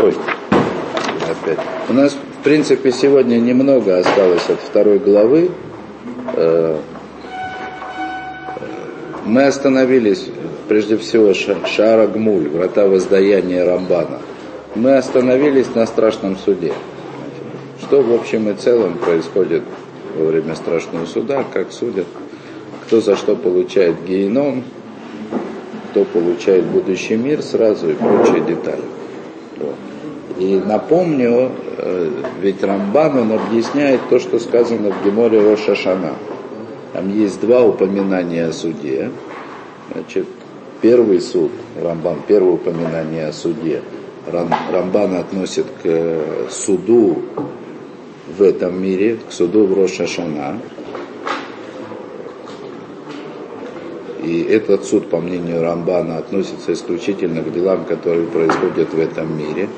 [0.00, 0.14] Ой,
[1.28, 1.58] опять.
[1.88, 5.50] У нас, в принципе, сегодня немного осталось от второй главы.
[6.34, 6.76] Э,
[9.24, 10.26] мы остановились,
[10.68, 14.20] прежде всего, Шара Гмуль, врата воздаяния Рамбана.
[14.76, 16.72] Мы остановились на страшном суде.
[17.80, 19.62] Что в общем и целом происходит
[20.16, 22.06] во время страшного суда, как судят,
[22.86, 24.62] кто за что получает геном,
[25.90, 28.82] кто получает будущий мир сразу и прочие детали.
[29.56, 29.74] Вот.
[30.38, 32.10] И напомню, э,
[32.40, 36.12] ведь Рамбан, он объясняет то, что сказано в Геморе Рошашана.
[36.92, 39.10] Там есть два упоминания о суде.
[39.92, 40.26] Значит,
[40.80, 41.50] первый суд,
[41.82, 43.82] Рамбан, первое упоминание о суде,
[44.30, 47.22] Рамбан относит к суду
[48.36, 50.60] в этом мире, к суду в Рошашана.
[54.22, 59.68] И этот суд, по мнению Рамбана, относится исключительно к делам, которые происходят в этом мире.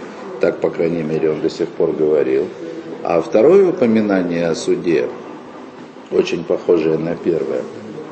[0.40, 2.48] Так, по крайней мере, он до сих пор говорил.
[3.02, 5.09] А второе упоминание о суде,
[6.10, 7.62] очень похожее на первое,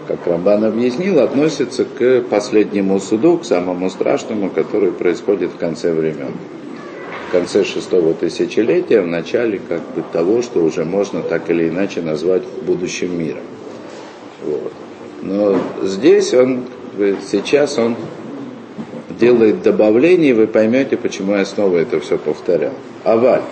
[0.07, 6.33] как Рамбан объяснил, относится к последнему суду, к самому страшному, который происходит в конце времен.
[7.29, 12.01] В конце шестого тысячелетия, в начале как бы, того, что уже можно так или иначе
[12.01, 13.43] назвать будущим миром.
[14.43, 14.73] Вот.
[15.21, 16.65] Но здесь он,
[17.31, 17.97] сейчас он
[19.19, 22.73] делает добавление, и вы поймете, почему я снова это все повторял.
[23.05, 23.43] Аваль,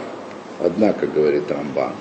[0.62, 1.92] однако, говорит Рамбан,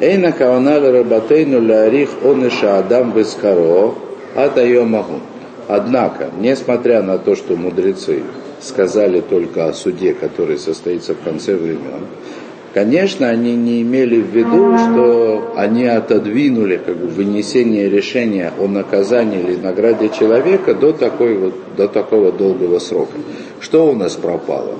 [0.00, 3.94] Эйна каванали рабатейну лярих оныша адам бескаро
[4.34, 5.20] атайомагун.
[5.68, 8.22] Однако, несмотря на то, что мудрецы
[8.60, 12.06] сказали только о суде, который состоится в конце времен,
[12.74, 19.40] Конечно, они не имели в виду, что они отодвинули как бы, вынесение решения о наказании
[19.40, 23.12] или награде человека до, такой вот, до такого долгого срока.
[23.60, 24.76] Что у нас пропало?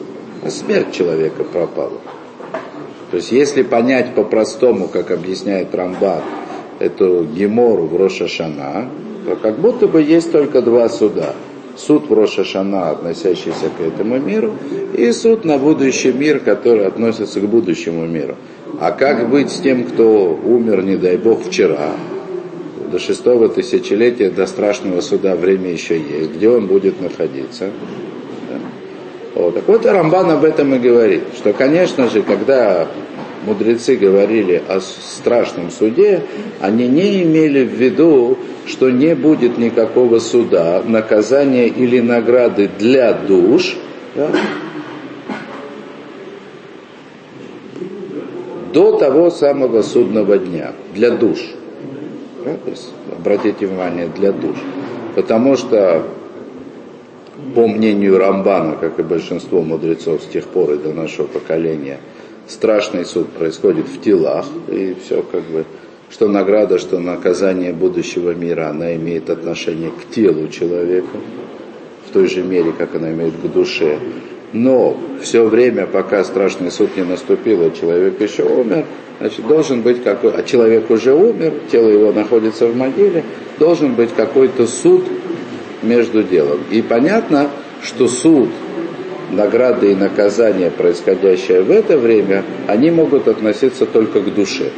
[0.48, 2.00] Смерть человека пропала.
[3.10, 6.22] То есть если понять по-простому, как объясняет Рамбан,
[6.78, 8.88] эту гемору в Рошашана,
[9.26, 11.34] то как будто бы есть только два суда–
[11.76, 14.52] суд в Рошашана, относящийся к этому миру,
[14.96, 18.36] и суд на будущий мир, который относится к будущему миру.
[18.80, 21.92] А как быть с тем, кто умер, не дай бог, вчера?
[22.90, 26.32] До шестого тысячелетия, до страшного суда время еще есть.
[26.32, 27.70] Где он будет находиться?
[29.34, 29.54] Вот.
[29.54, 32.88] Так вот, Рамбан об этом и говорит, что, конечно же, когда
[33.46, 36.22] мудрецы говорили о страшном суде,
[36.60, 38.36] они не имели в виду,
[38.66, 43.76] что не будет никакого суда, наказания или награды для душ,
[44.14, 44.30] да,
[48.72, 51.38] до того самого судного дня, для душ.
[52.44, 54.56] Да, то есть, обратите внимание, для душ.
[55.14, 56.04] Потому что,
[57.54, 62.00] по мнению Рамбана, как и большинство мудрецов с тех пор и до нашего поколения,
[62.48, 65.64] страшный суд происходит в телах, и все как бы,
[66.12, 71.16] что награда, что наказание будущего мира, она имеет отношение к телу человека,
[72.06, 73.98] в той же мере, как она имеет к душе.
[74.52, 78.84] Но все время, пока страшный суд не наступил, а человек еще умер,
[79.20, 83.24] значит, должен быть какой, а человек уже умер, тело его находится в могиле,
[83.58, 85.06] должен быть какой-то суд
[85.82, 86.60] между делом.
[86.70, 87.48] И понятно,
[87.82, 88.50] что суд
[89.30, 94.70] награды и наказания, происходящие в это время, они могут относиться только к душе.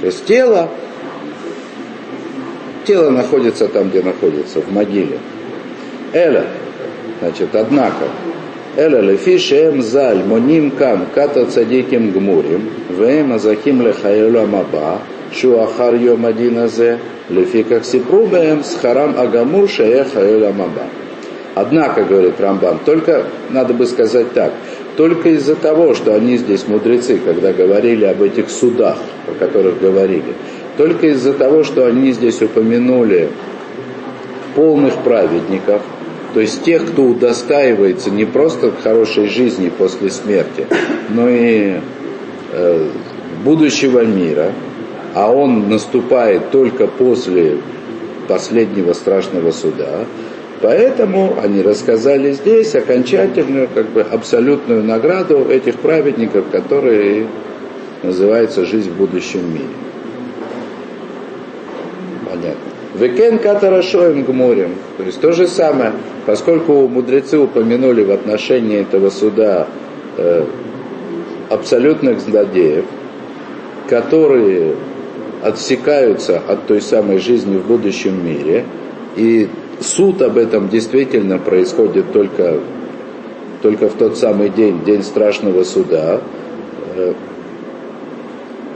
[0.00, 0.68] То есть тело,
[2.86, 5.18] тело находится там, где находится, в могиле.
[6.12, 6.46] Эля,
[7.20, 8.04] значит, однако,
[8.76, 15.00] Эля лефи шеем заль моним кам ката цадиким гмурим, веем азахим лехаэлю амаба,
[15.32, 16.98] шуахар йом один азе,
[17.28, 20.84] лефи как сипрубеем с харам агамур шея хаэлю амаба.
[21.56, 24.52] Однако, говорит Рамбан, только, надо бы сказать так,
[24.98, 28.98] только из-за того, что они здесь мудрецы, когда говорили об этих судах,
[29.28, 30.34] о которых говорили,
[30.76, 33.28] только из-за того, что они здесь упомянули
[34.56, 35.82] полных праведников,
[36.34, 40.66] то есть тех, кто удостаивается не просто хорошей жизни после смерти,
[41.10, 41.76] но и
[42.50, 42.88] э,
[43.44, 44.50] будущего мира,
[45.14, 47.58] а он наступает только после
[48.26, 50.06] последнего страшного суда,
[50.60, 57.26] Поэтому они рассказали здесь окончательную, как бы абсолютную награду этих праведников, которые
[58.02, 59.66] называется жизнь в будущем мире.
[62.28, 62.68] Понятно.
[62.98, 64.74] Векен катарашоем гмурим.
[64.96, 65.92] То есть то же самое,
[66.26, 69.68] поскольку мудрецы упомянули в отношении этого суда
[70.16, 70.44] э,
[71.50, 72.84] абсолютных злодеев,
[73.88, 74.74] которые
[75.42, 78.64] отсекаются от той самой жизни в будущем мире,
[79.16, 79.48] и
[79.80, 82.60] суд об этом действительно происходит только
[83.62, 86.20] только в тот самый день, день страшного суда.
[86.96, 87.14] Э,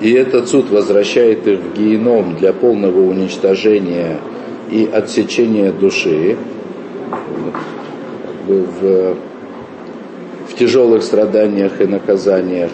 [0.00, 4.18] и этот суд возвращает их в геном для полного уничтожения
[4.70, 6.36] и отсечения души
[8.48, 9.16] в,
[10.48, 12.70] в тяжелых страданиях и наказаниях.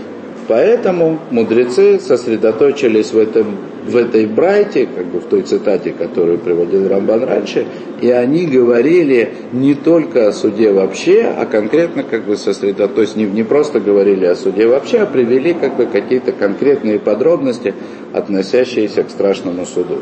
[0.46, 3.56] Поэтому мудрецы сосредоточились в, этом,
[3.88, 7.66] в этой брайте, как бы в той цитате, которую приводил Рамбан раньше,
[8.00, 13.42] и они говорили не только о суде вообще, а конкретно как бы сосредоточились, не, не
[13.42, 17.74] просто говорили о суде вообще, а привели как бы какие-то конкретные подробности,
[18.12, 19.98] относящиеся к страшному суду.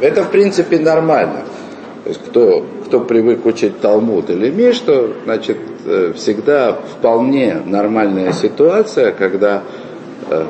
[0.00, 1.44] Это в принципе нормально.
[2.04, 9.12] То есть кто, кто привык учить Талмуд или Мишту, значит, э, всегда вполне нормальная ситуация,
[9.12, 9.62] когда
[10.30, 10.44] э,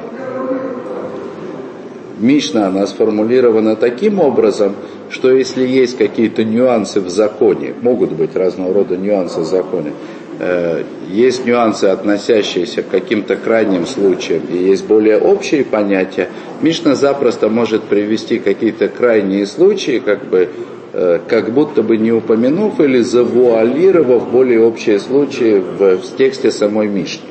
[2.20, 4.74] Мишна, она сформулирована таким образом,
[5.10, 9.92] что если есть какие-то нюансы в законе, могут быть разного рода нюансы в законе,
[10.38, 16.28] э, есть нюансы, относящиеся к каким-то крайним случаям, и есть более общие понятия,
[16.62, 20.48] Мишна запросто может привести какие-то крайние случаи, как бы
[20.92, 26.88] Э, как будто бы не упомянув или завуалировав более общие случаи в, в тексте самой
[26.88, 27.28] Мишни.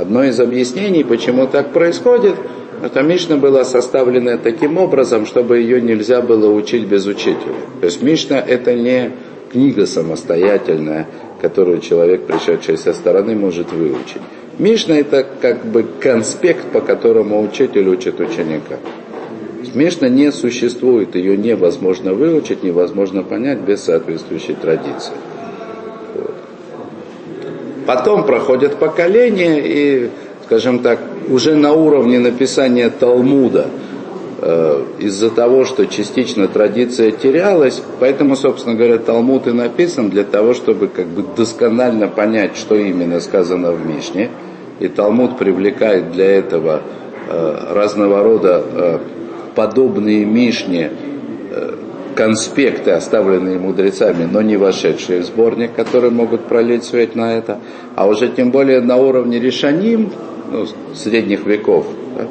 [0.00, 2.34] Одно из объяснений, почему так происходит,
[2.82, 7.54] эта Мишна была составлена таким образом, чтобы ее нельзя было учить без учителя.
[7.80, 9.12] То есть Мишна это не
[9.52, 11.06] книга самостоятельная,
[11.40, 14.22] которую человек, пришедший со стороны, может выучить.
[14.58, 18.78] Мишна это как бы конспект, по которому учитель учит ученика.
[19.74, 25.14] Мишна не существует, ее невозможно выучить, невозможно понять без соответствующей традиции.
[26.14, 26.34] Вот.
[27.86, 30.10] Потом проходят поколения и,
[30.44, 30.98] скажем так,
[31.28, 33.66] уже на уровне написания Талмуда,
[34.40, 40.54] э, из-за того, что частично традиция терялась, поэтому, собственно говоря, Талмуд и написан для того,
[40.54, 44.30] чтобы как бы досконально понять, что именно сказано в Мишне.
[44.80, 46.82] И Талмуд привлекает для этого
[47.28, 48.98] э, разного рода э,
[49.54, 50.90] подобные Мишне
[51.50, 51.74] э,
[52.14, 57.58] конспекты, оставленные мудрецами, но не вошедшие в сборник, которые могут пролить свет на это,
[57.94, 60.10] а уже тем более на уровне решаним
[60.52, 62.26] ну, средних веков, да,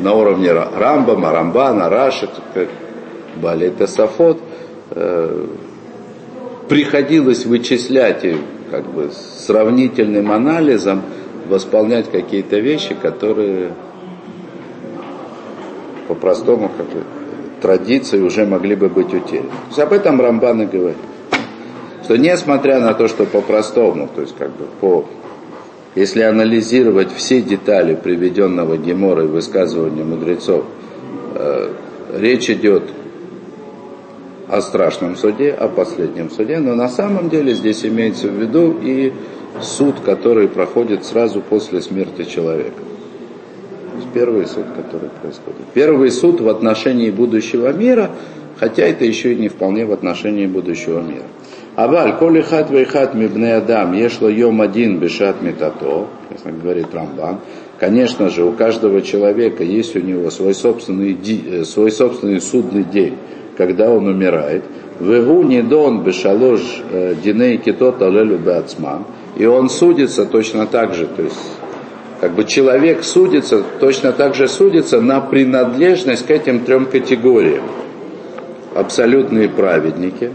[0.00, 2.28] на уровне Рамбама, Рамбана, Раши,
[3.36, 4.38] Бали Тесафот,
[4.90, 5.46] э,
[6.68, 8.36] приходилось вычислять и
[8.70, 11.02] как бы сравнительным анализом
[11.48, 13.72] восполнять какие-то вещи, которые
[16.08, 17.02] по-простому, как бы,
[17.60, 19.48] традиции уже могли бы быть утеряны.
[19.48, 20.96] То есть об этом Рамбан и говорит.
[22.04, 25.04] Что несмотря на то, что по-простому, то есть как бы по
[25.94, 30.64] если анализировать все детали приведенного Гемора высказывания мудрецов,
[31.34, 31.70] э,
[32.18, 32.84] речь идет
[34.48, 39.12] о страшном суде, о последнем суде, но на самом деле здесь имеется в виду и
[39.60, 42.82] суд, который проходит сразу после смерти человека
[44.12, 45.66] первый суд, который происходит.
[45.74, 48.10] Первый суд в отношении будущего мира,
[48.58, 51.24] хотя это еще и не вполне в отношении будущего мира.
[51.74, 56.06] Аваль, коли хат вейхат мибне адам, ешло йом один бешат метато,
[56.44, 57.38] как говорит Рамбан,
[57.78, 63.16] конечно же, у каждого человека есть у него свой собственный, э, свой собственный судный день,
[63.56, 64.64] когда он умирает.
[65.00, 66.60] Вегу недон бешалож
[66.90, 71.40] э, диней китот алелю беацман, и он судится точно так же, то есть
[72.20, 77.64] как бы человек судится, точно так же судится на принадлежность к этим трем категориям.
[78.74, 80.30] Абсолютные праведники,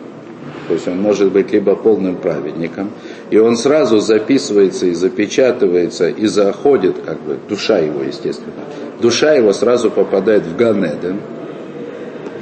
[0.67, 2.91] то есть он может быть либо полным праведником,
[3.29, 8.53] и он сразу записывается и запечатывается и заходит, как бы, душа его, естественно.
[9.01, 11.21] Душа его сразу попадает в Ганеден.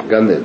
[0.10, 0.44] Ганеден.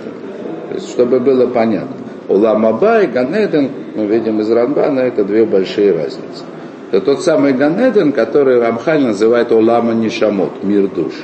[0.69, 1.97] То есть, чтобы было понятно.
[2.29, 6.45] Уламаба и Ганеден, мы видим из Ранбана, это две большие разницы.
[6.93, 11.15] Это тот самый Ганеден, который Рамхаль называет Олама Нишамот, мир душ.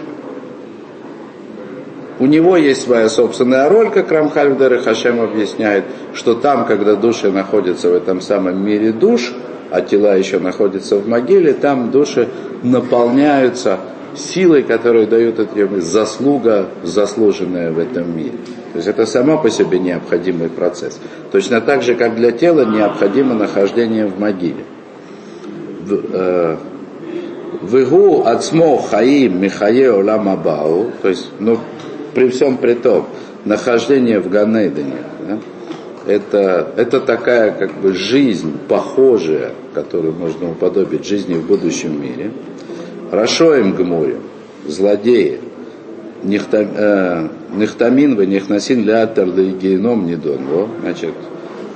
[2.18, 7.30] У него есть своя собственная роль, как Рамхаль в Хашем объясняет, что там, когда души
[7.30, 9.32] находятся в этом самом мире душ,
[9.70, 12.28] а тела еще находятся в могиле, там души
[12.62, 13.78] наполняются
[14.14, 18.38] силой, которую дают этим заслуга, заслуженная в этом мире.
[18.72, 20.98] То есть это само по себе необходимый процесс.
[21.32, 24.64] Точно так же, как для тела необходимо нахождение в могиле.
[25.88, 26.56] Э,
[27.62, 31.58] Вегу отсмо хаим михае олама бау, то есть, ну,
[32.16, 33.08] при всем при том,
[33.44, 34.96] нахождение в Ганейдене,
[35.28, 35.38] да,
[36.06, 42.30] это, это такая как бы жизнь похожая, которую можно уподобить жизни в будущем мире.
[43.10, 44.22] Рашоем гмурим,
[44.66, 45.40] злодеи,
[46.24, 50.40] э, нихтамин вы нихнасин лятер геном недон,
[50.80, 51.12] значит,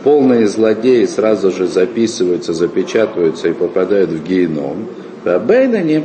[0.03, 4.87] полные злодеи сразу же записываются, запечатываются и попадают в геном.
[5.23, 6.05] Бейнаним,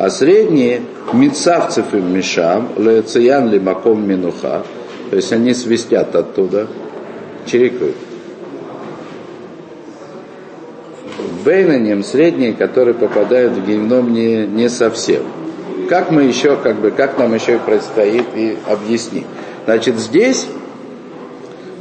[0.00, 0.80] а средние
[1.12, 4.62] мицавцев им мешам, леоциян лимаком минуха,
[5.10, 6.68] то есть они свистят оттуда,
[7.44, 7.96] чирикают.
[11.44, 15.22] Бейнаним средние, которые попадают в геном не, не совсем.
[15.90, 19.26] Как мы еще, как бы, как нам еще и предстоит и объяснить.
[19.66, 20.46] Значит, здесь,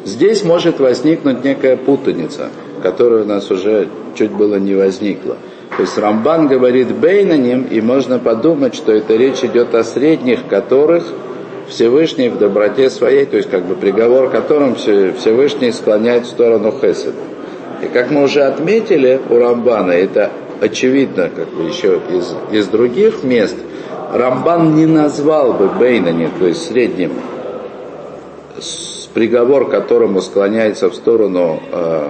[0.04, 2.50] здесь может возникнуть некая путаница,
[2.84, 5.38] которая у нас уже чуть было не возникла.
[5.76, 11.06] То есть Рамбан говорит Бейнаним, и можно подумать, что это речь идет о средних, которых
[11.70, 17.20] Всевышний в доброте своей, то есть как бы приговор которым Всевышний склоняет в сторону Хеседа.
[17.84, 23.24] И как мы уже отметили у Рамбана, это очевидно как бы еще из, из других
[23.24, 23.56] мест,
[24.12, 27.12] Рамбан не назвал бы Бейнани, то есть средним,
[29.14, 32.10] приговор которому склоняется в сторону э,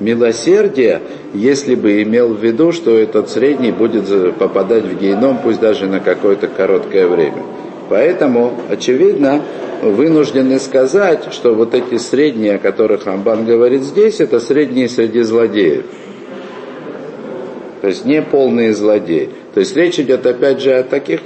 [0.00, 1.00] милосердия,
[1.34, 6.00] если бы имел в виду, что этот средний будет попадать в гейном, пусть даже на
[6.00, 7.42] какое-то короткое время.
[7.88, 9.42] Поэтому, очевидно,
[9.82, 15.84] вынуждены сказать, что вот эти средние, о которых Рамбан говорит здесь, это средние среди злодеев.
[17.80, 19.30] То есть не полные злодеи.
[19.54, 21.20] То есть речь идет опять же о таких,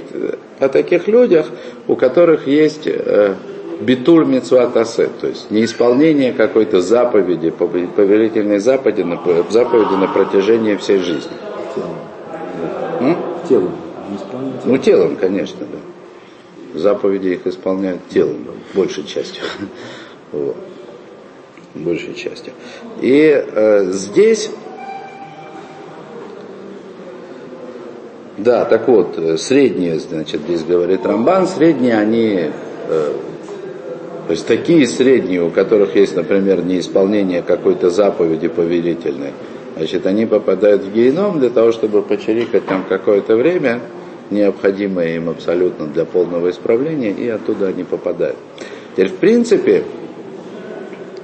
[0.59, 1.47] о таких людях,
[1.87, 3.35] у которых есть э,
[3.83, 11.31] битур мецватасе, то есть неисполнение какой-то заповеди, повелительной заповеди на, заповеди на протяжении всей жизни.
[11.75, 13.17] Телом.
[13.47, 13.71] Телом.
[14.65, 15.79] Ну, телом, конечно, да
[16.73, 19.43] заповеди их исполняют телом, большей частью.
[20.31, 20.55] Вот.
[21.75, 22.53] Большей частью.
[23.01, 24.49] И э, здесь,
[28.39, 32.49] да, так вот, средние, значит, здесь говорит Рамбан, средние они,
[32.89, 33.13] э,
[34.27, 39.31] то есть такие средние, у которых есть, например, неисполнение какой-то заповеди повелительной,
[39.75, 43.81] значит, они попадают в геном для того, чтобы почерикать там какое-то время,
[44.29, 48.37] необходимое им абсолютно для полного исправления, и оттуда они попадают.
[48.93, 49.83] Теперь, в принципе,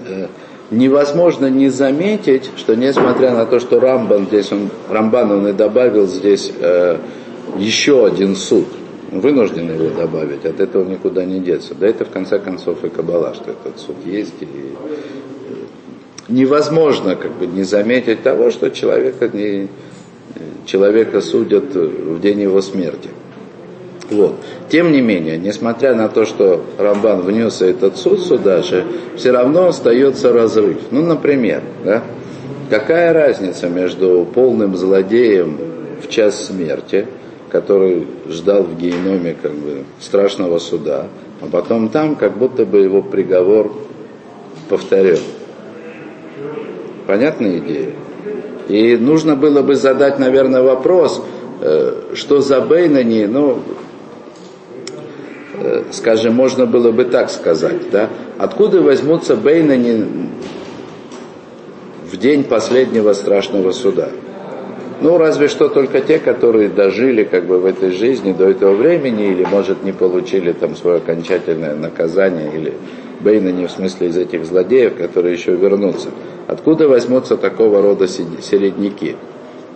[0.07, 0.27] э,
[0.71, 6.05] невозможно не заметить, что несмотря на то, что Рамбан здесь, он, Рамбан он и добавил
[6.07, 6.97] здесь э,
[7.57, 8.67] еще один суд,
[9.11, 11.75] вынужден его добавить, от этого никуда не деться.
[11.75, 14.41] Да это в конце концов и Кабала, что этот суд есть.
[14.41, 15.53] И э,
[16.27, 19.67] невозможно как бы не заметить того, что человека не,
[20.65, 23.09] человека судят в день его смерти.
[24.09, 24.35] Вот.
[24.69, 28.85] Тем не менее, несмотря на то, что Рамбан внес этот суд сюда же,
[29.15, 30.77] все равно остается разрыв.
[30.91, 32.03] Ну, например, да,
[32.69, 35.57] какая разница между полным злодеем
[36.03, 37.05] в час смерти,
[37.49, 41.07] который ждал в геноме как бы страшного суда,
[41.41, 43.73] а потом там как будто бы его приговор
[44.69, 45.19] повторен.
[47.07, 47.93] Понятная идея?
[48.67, 51.23] И нужно было бы задать, наверное, вопрос,
[51.61, 53.59] э, что за Бейнани, ну,
[55.55, 60.05] э, скажем, можно было бы так сказать, да, откуда возьмутся Бейнани
[62.11, 64.09] в день последнего страшного суда?
[65.01, 69.31] Ну, разве что только те, которые дожили как бы в этой жизни до этого времени,
[69.31, 72.73] или, может, не получили там свое окончательное наказание, или
[73.21, 76.09] Бейнани в смысле из этих злодеев, которые еще вернутся.
[76.47, 79.15] Откуда возьмутся такого рода середняки?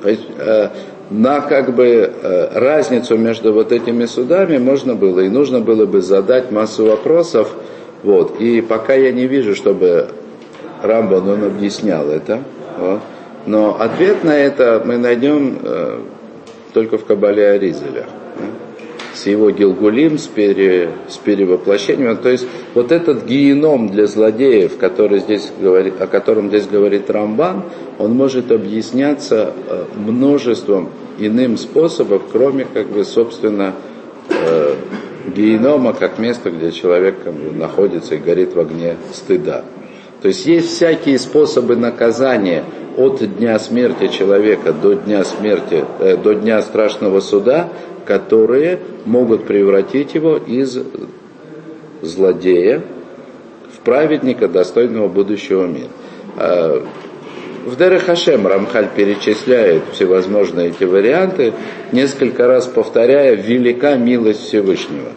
[0.03, 0.69] Э,
[1.09, 6.01] на как бы э, разницу между вот этими судами можно было и нужно было бы
[6.01, 7.53] задать массу вопросов.
[8.03, 8.39] Вот.
[8.41, 10.09] И пока я не вижу, чтобы
[10.81, 12.39] Рамбан он объяснял это.
[12.77, 12.99] Вот.
[13.45, 15.99] Но ответ на это мы найдем э,
[16.73, 18.05] только в Кабале Аризеля
[19.13, 22.17] с его Гилгулим, с, пере, с перевоплощением.
[22.17, 27.63] То есть вот этот геном для злодеев, который здесь говорит, о котором здесь говорит Рамбан,
[27.99, 33.73] он может объясняться э, множеством иным способов, кроме, как бы, собственно,
[34.29, 34.75] э,
[35.35, 39.63] генома как место, где человек как бы, находится и горит в огне стыда.
[40.23, 42.63] То есть есть всякие способы наказания
[42.95, 47.67] от дня смерти человека до дня смерти, э, до дня страшного суда,
[48.05, 50.79] которые могут превратить его из
[52.01, 52.83] злодея
[53.75, 55.89] в праведника, достойного будущего мира.
[56.37, 56.85] А,
[57.65, 61.51] в Дерехашем Рамхаль перечисляет всевозможные эти варианты,
[61.91, 65.09] несколько раз повторяя «велика милость Всевышнего».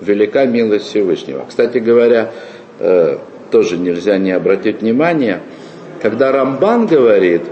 [0.00, 1.46] Велика милость Всевышнего.
[1.48, 2.30] Кстати говоря,
[2.78, 3.18] э,
[3.50, 5.42] тоже нельзя не обратить внимание,
[6.02, 7.42] когда Рамбан говорит,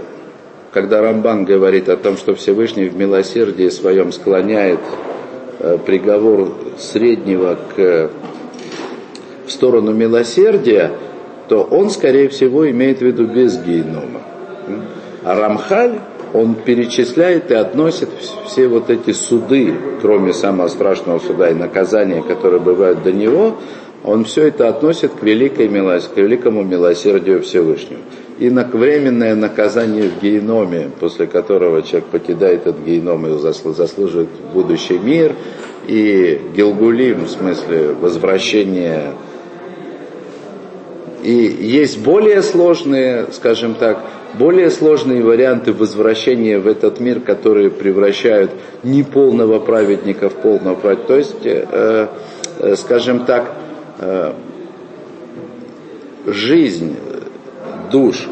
[0.71, 4.79] когда Рамбан говорит о том, что Всевышний в милосердии своем склоняет
[5.59, 8.11] э, приговор среднего к,
[9.47, 10.91] в сторону милосердия,
[11.47, 14.21] то он, скорее всего, имеет в виду без генома.
[15.23, 15.99] А Рамхаль,
[16.33, 18.09] он перечисляет и относит
[18.45, 23.57] все вот эти суды, кроме самого страшного суда и наказания, которые бывают до него,
[24.05, 26.09] он все это относит к, великой милос...
[26.13, 27.99] к великому милосердию Всевышнего.
[28.37, 34.99] И на временное наказание в геноме, после которого человек покидает этот геном и заслуживает будущий
[34.99, 35.33] мир,
[35.87, 39.13] и Гилгулим, в смысле возвращение
[41.23, 43.97] и есть более сложные, скажем так,
[44.35, 48.51] более сложные варианты возвращения в этот мир, которые превращают
[48.83, 51.07] неполного праведника в полного праведника.
[51.07, 52.07] То есть, э,
[52.59, 53.51] э, скажем так,
[56.25, 56.95] жизнь
[57.91, 58.27] душ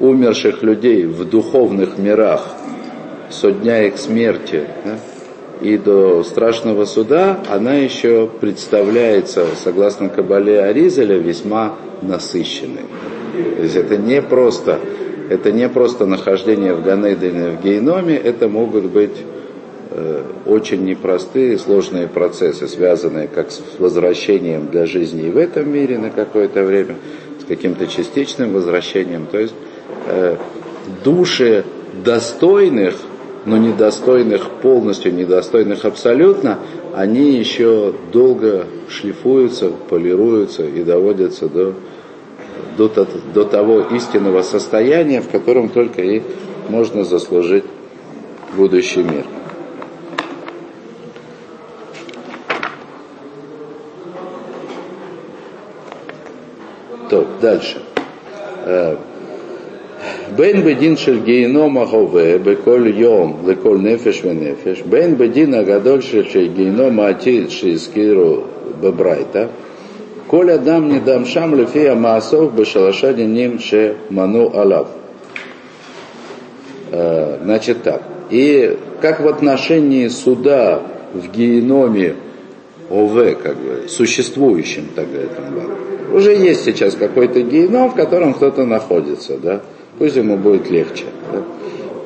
[0.00, 2.46] умерших людей в духовных мирах
[3.30, 4.98] со дня их смерти да,
[5.60, 12.84] и до страшного суда, она еще представляется, согласно Кабале Аризеля, весьма насыщенной.
[13.56, 14.78] То есть это не просто,
[15.30, 19.43] это не просто нахождение в Ганейдене, в геноме, это могут быть э,
[20.46, 26.10] очень непростые, сложные процессы, связанные как с возвращением для жизни и в этом мире на
[26.10, 26.96] какое-то время,
[27.40, 29.26] с каким-то частичным возвращением.
[29.30, 29.54] То есть
[30.08, 30.36] э,
[31.04, 31.64] души
[32.04, 32.96] достойных,
[33.46, 36.58] но недостойных полностью, недостойных абсолютно,
[36.94, 41.74] они еще долго шлифуются, полируются и доводятся до,
[42.76, 46.22] до, до того истинного состояния, в котором только и
[46.68, 47.64] можно заслужить
[48.56, 49.24] будущий мир.
[57.14, 57.76] То, дальше.
[60.36, 67.00] Бен бедин шель гейном ахове, беколь йом, леколь нефеш венефеш, бен бедин агадоль шель гейном
[67.00, 68.48] атид шискиру
[68.82, 69.50] бебрайта,
[70.26, 74.88] коль адам не дам шам лефия маасов бешалаша ним ше ману алав.
[76.90, 78.02] Значит так.
[78.30, 82.16] И как в отношении суда в геноме
[82.90, 88.64] ОВ, как бы, существующим тогда этом ладно уже есть сейчас какой-то геном, в котором кто-то
[88.64, 89.62] находится, да?
[89.98, 91.06] Пусть ему будет легче.
[91.32, 91.42] Да?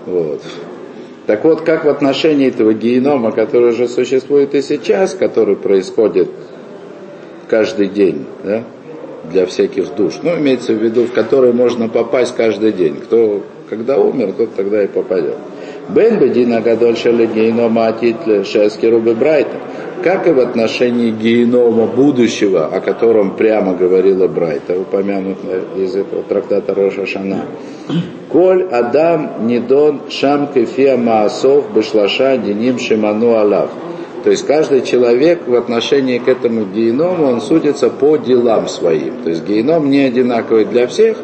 [0.07, 0.41] Вот.
[1.27, 6.31] Так вот, как в отношении этого генома, который уже существует и сейчас, который происходит
[7.49, 8.65] каждый день, да,
[9.31, 12.97] для всяких душ, ну, имеется в виду, в который можно попасть каждый день.
[12.97, 15.37] Кто когда умер, тот тогда и попадет.
[15.91, 19.59] Бен бедина гадоль шеле генома атитле шескеру брайта
[20.03, 25.39] как и в отношении генома будущего, о котором прямо говорила Брайта, упомянут
[25.77, 27.47] из этого трактата Роша Шана.
[28.29, 33.71] Коль Адам Нидон Шам Кефия Маасов Бешлаша Деним Шиману Алав.
[34.25, 39.23] То есть каждый человек в отношении к этому геному, он судится по делам своим.
[39.23, 41.19] То есть геном не одинаковый для всех,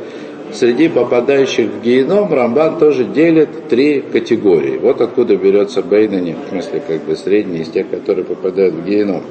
[0.54, 4.78] среди попадающих в геном Рамбан тоже делит три категории.
[4.78, 9.22] Вот откуда берется Бейнани, в смысле как бы средний из тех, которые попадают в геном.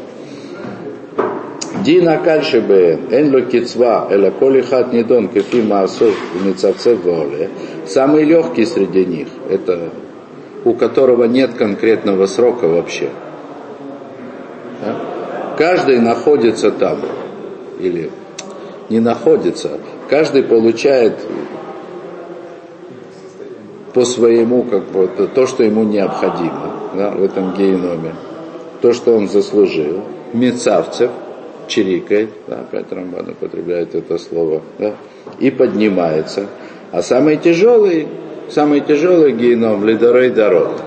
[1.83, 7.49] Дина кальши бен, эн ло кицва, эла коли хат нидон, кефи маасов, мецавцев воле.
[7.85, 9.89] Самый легкий среди них, это
[10.63, 13.09] у которого нет конкретного срока вообще.
[15.57, 16.99] Каждый находится там,
[17.79, 18.09] или
[18.89, 19.71] не находится,
[20.09, 21.15] каждый получает
[23.93, 28.15] по своему, как бы, то, что ему необходимо да, в этом геноме,
[28.81, 30.01] то, что он заслужил.
[30.33, 31.11] Мецавцев,
[31.67, 34.95] чирикает, да, опять Рамбан употребляет это слово, да,
[35.39, 36.47] и поднимается.
[36.91, 38.07] А самый тяжелый,
[38.49, 40.81] самый тяжелый геном лидорей дород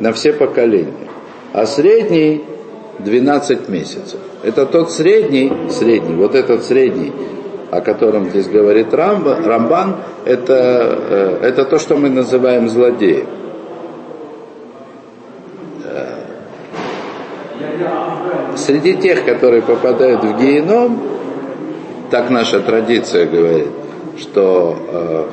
[0.00, 0.92] на все поколения.
[1.52, 2.44] А средний
[2.98, 4.20] 12 месяцев.
[4.46, 7.12] Это тот средний, средний, вот этот средний,
[7.72, 13.26] о котором здесь говорит Рамба, Рамбан, это, э, это то, что мы называем злодеем.
[15.82, 16.20] Э,
[18.54, 21.02] среди тех, которые попадают в геном,
[22.12, 23.70] так наша традиция говорит,
[24.16, 25.24] что э,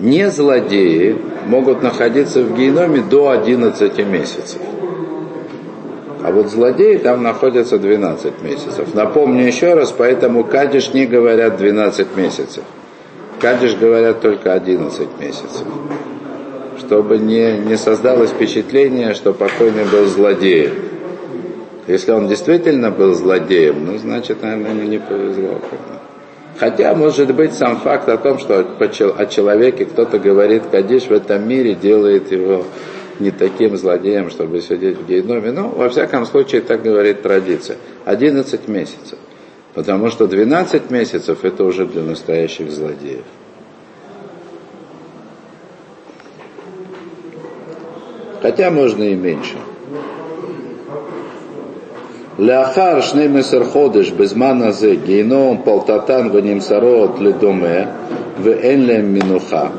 [0.00, 4.60] не злодеи могут находиться в геноме до 11 месяцев.
[6.24, 8.94] А вот злодеи там находятся 12 месяцев.
[8.94, 12.64] Напомню еще раз, поэтому Кадиш не говорят 12 месяцев.
[13.42, 15.66] Кадиш говорят только 11 месяцев.
[16.78, 20.72] Чтобы не, не создалось впечатление, что покойный был злодеем.
[21.86, 25.60] Если он действительно был злодеем, ну, значит, наверное, ему не повезло.
[26.58, 28.64] Хотя, может быть, сам факт о том, что
[29.18, 32.64] о человеке кто-то говорит Кадиш в этом мире, делает его
[33.20, 35.52] не таким злодеем, чтобы сидеть в гейдоме.
[35.52, 37.76] Но, во всяком случае, так говорит традиция.
[38.04, 39.18] 11 месяцев.
[39.74, 43.24] Потому что 12 месяцев это уже для настоящих злодеев.
[48.40, 49.56] Хотя можно и меньше.
[52.36, 53.28] Ляхар шней
[53.72, 59.70] ходыш безмана зе гейном полтатан ваним сарот в энлем минуха.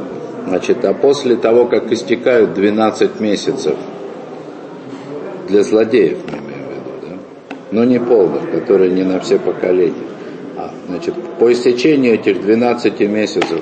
[0.48, 3.76] Значит, а после того, как истекают 12 месяцев
[5.48, 7.18] для злодеев, мы имеем в виду, да?
[7.72, 9.94] но не полных, которые не на все поколения.
[10.58, 13.62] А, значит, по истечению этих 12 месяцев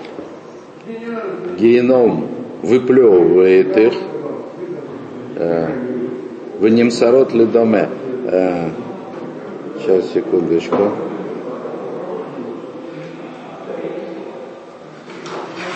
[1.58, 2.28] геном
[2.62, 3.94] выплевывает их,
[5.36, 5.68] э,
[6.60, 7.90] в немсарот ледоме,
[8.26, 8.70] э,
[9.84, 10.92] Сейчас, секундочку.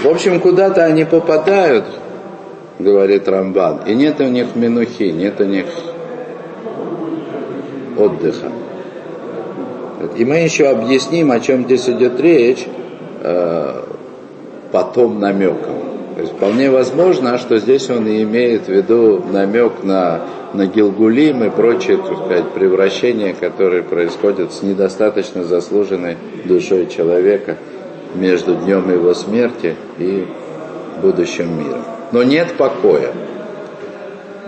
[0.03, 1.86] В общем, куда-то они попадают,
[2.77, 5.65] говорит Рамбан, и нет у них минухи, нет у них
[7.97, 8.51] отдыха.
[10.15, 12.67] И мы еще объясним, о чем здесь идет речь,
[13.21, 13.81] э,
[14.71, 15.75] потом намеком.
[16.15, 20.21] То есть вполне возможно, что здесь он и имеет в виду намек на,
[20.53, 27.57] на Гилгулим и прочие, так сказать, превращения, которые происходят с недостаточно заслуженной душой человека
[28.15, 30.28] между днем его смерти и
[31.02, 31.82] будущим миром.
[32.12, 33.12] Но нет покоя.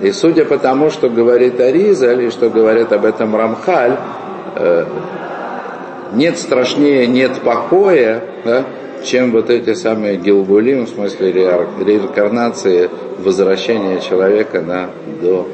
[0.02, 3.98] И судя по тому, что говорит Ариза, или что говорит об этом Рамхаль,
[4.56, 4.86] э,
[6.14, 8.66] нет страшнее, нет покоя, да,
[9.04, 14.90] чем вот эти самые гилгулим, в смысле реинкарнации, возвращения человека на,
[15.22, 15.48] до,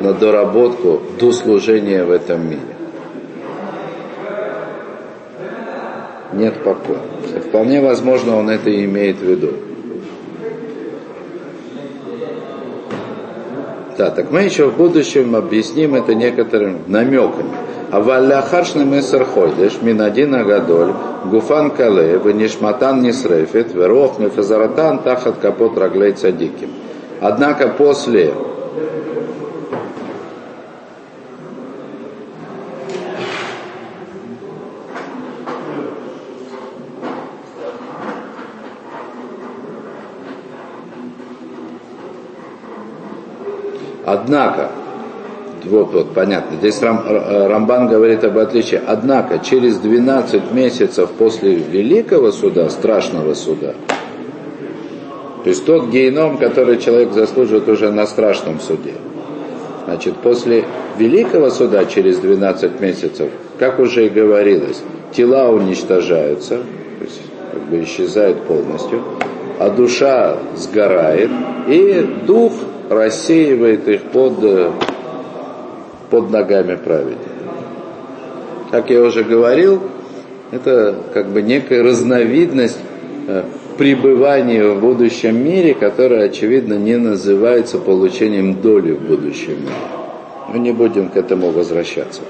[0.00, 2.60] на доработку, до служения в этом мире.
[6.32, 6.98] Нет покоя
[7.38, 9.50] это вполне возможно, он это и имеет в виду.
[13.96, 17.50] Да, так мы еще в будущем объясним это некоторым намеками.
[17.90, 20.92] А валяхаршны мы сархойдеш, минадина гадоль,
[21.24, 26.70] гуфан кале, венишматан нисрефит, верох мифазаратан тахат капот раглей цадиким.
[27.20, 28.34] Однако после
[44.10, 44.70] Однако,
[45.64, 46.56] вот, вот, понятно.
[46.56, 48.80] Здесь Рам, э, Рамбан говорит об отличии.
[48.86, 53.74] Однако, через 12 месяцев после Великого суда, страшного суда,
[55.44, 58.94] то есть тот геном, который человек заслуживает уже на страшном суде,
[59.84, 60.64] значит, после
[60.96, 66.56] Великого суда, через 12 месяцев, как уже и говорилось, тела уничтожаются,
[66.98, 67.20] то есть
[67.52, 69.02] как бы исчезают полностью,
[69.58, 71.30] а душа сгорает,
[71.66, 72.47] и дух
[72.88, 74.70] рассеивает их под э,
[76.10, 77.28] под ногами праведника.
[78.70, 79.82] Как я уже говорил,
[80.50, 82.78] это как бы некая разновидность
[83.26, 83.44] э,
[83.76, 89.72] пребывания в будущем мире, которая, очевидно, не называется получением доли в будущем мире.
[90.48, 92.22] Мы не будем к этому возвращаться.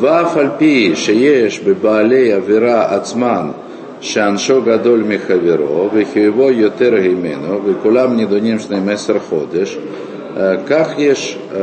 [0.00, 3.50] ואף על פי שיש בבעלי עבירה עצמם
[4.00, 9.78] שאנשו גדול מחברו וכאבו יותר ממנו וכולם נידונים 12 חודש,
[10.36, 11.60] אה, כך יש, אה,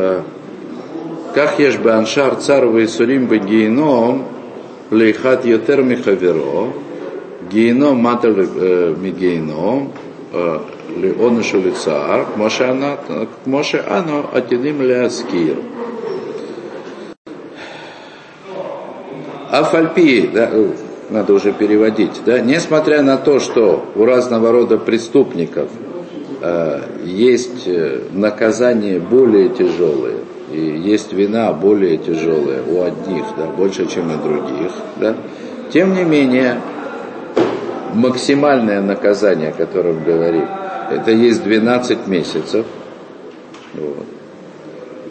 [1.36, 4.24] כך יש באנשאר צר וייסורים בגיהנום
[4.92, 6.68] לאחד יותר מחברו,
[7.50, 8.34] גיהנום מטה אה,
[9.02, 9.88] מגיהנום
[11.02, 12.24] לעונש ולצער,
[13.44, 15.56] כמו שאנו עתידים להזכיר.
[19.52, 20.70] Афальпи, да, э,
[21.10, 25.70] надо уже переводить, да, несмотря на то, что у разного рода преступников
[26.42, 30.20] э, есть э, наказание более тяжелые,
[30.54, 35.18] и есть вина более тяжелая у одних, да, больше, чем у других, да,
[35.74, 36.62] тем не менее,
[37.94, 40.48] максимальное наказание, о котором говорим,
[40.90, 42.66] это есть 12 месяцев.
[43.74, 44.06] Вот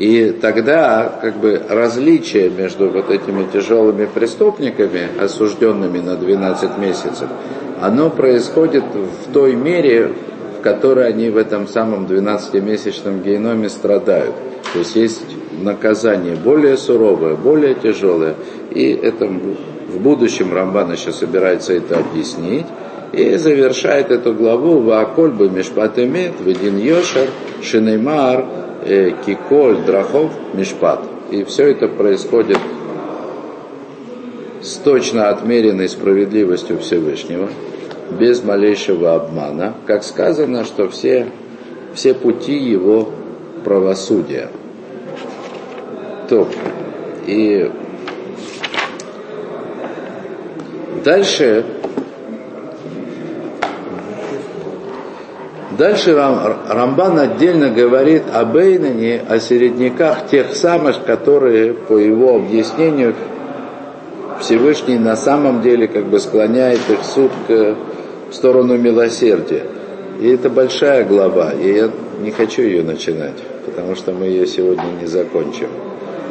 [0.01, 7.29] и тогда как бы различие между вот этими тяжелыми преступниками, осужденными на 12 месяцев,
[7.83, 10.13] оно происходит в той мере,
[10.59, 14.35] в которой они в этом самом 12-месячном геноме страдают.
[14.73, 15.23] То есть есть
[15.61, 18.37] наказание более суровое, более тяжелое.
[18.71, 22.67] И это в будущем Рамбан еще собирается это объяснить.
[23.13, 27.29] И завершает эту главу «Ваакольбы мишпатемет, ведин йошер,
[27.61, 28.47] шинеймар,
[28.85, 31.01] киколь драхов мишпат.
[31.31, 32.59] И все это происходит
[34.63, 37.49] с точно отмеренной справедливостью Всевышнего,
[38.19, 39.75] без малейшего обмана.
[39.87, 41.27] Как сказано, что все,
[41.95, 43.11] все пути его
[43.65, 44.49] правосудия.
[46.29, 46.49] То,
[47.27, 47.71] и
[51.05, 51.65] дальше
[55.81, 63.15] Дальше Рамбан отдельно говорит об Эйнане, о середняках, тех самых, которые, по его объяснению,
[64.41, 67.77] Всевышний на самом деле как бы склоняет их суд к,
[68.29, 69.63] в сторону милосердия.
[70.21, 71.91] И это большая глава, и я
[72.21, 75.69] не хочу ее начинать, потому что мы ее сегодня не закончим.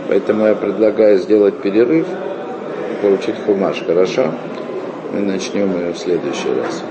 [0.09, 2.05] Поэтому я предлагаю сделать перерыв,
[3.01, 4.31] получить хумаш, хорошо?
[5.11, 6.83] Мы начнем ее в следующий раз.